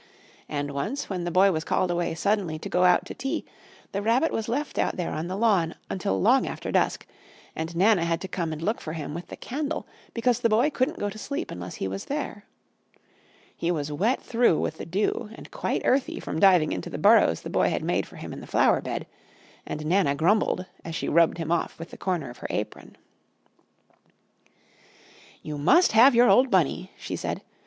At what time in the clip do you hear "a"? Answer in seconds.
21.93-21.97